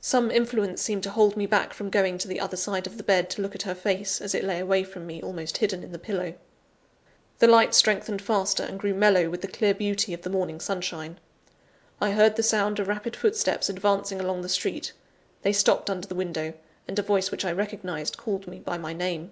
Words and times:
Some 0.00 0.32
influence 0.32 0.82
seemed 0.82 1.04
to 1.04 1.10
hold 1.10 1.36
me 1.36 1.46
back 1.46 1.72
from 1.72 1.90
going 1.90 2.18
to 2.18 2.26
the 2.26 2.40
other 2.40 2.56
side 2.56 2.88
of 2.88 2.96
the 2.96 3.04
bed, 3.04 3.30
to 3.30 3.40
look 3.40 3.54
at 3.54 3.62
her 3.62 3.74
face, 3.76 4.20
as 4.20 4.34
it 4.34 4.42
lay 4.42 4.58
away 4.58 4.82
from 4.82 5.06
me, 5.06 5.22
almost 5.22 5.58
hidden 5.58 5.84
in 5.84 5.92
the 5.92 5.96
pillow. 6.00 6.34
The 7.38 7.46
light 7.46 7.72
strengthened 7.72 8.20
faster, 8.20 8.64
and 8.64 8.80
grew 8.80 8.94
mellow 8.94 9.30
with 9.30 9.42
the 9.42 9.46
clear 9.46 9.72
beauty 9.72 10.12
of 10.12 10.22
the 10.22 10.28
morning 10.28 10.58
sunshine. 10.58 11.20
I 12.00 12.10
heard 12.10 12.34
the 12.34 12.42
sound 12.42 12.80
of 12.80 12.88
rapid 12.88 13.14
footsteps 13.14 13.68
advancing 13.68 14.18
along 14.20 14.42
the 14.42 14.48
street; 14.48 14.92
they 15.42 15.52
stopped 15.52 15.88
under 15.88 16.08
the 16.08 16.16
window: 16.16 16.54
and 16.88 16.98
a 16.98 17.02
voice 17.02 17.30
which 17.30 17.44
I 17.44 17.52
recognized, 17.52 18.16
called 18.16 18.48
me 18.48 18.58
by 18.58 18.76
my 18.76 18.92
name. 18.92 19.30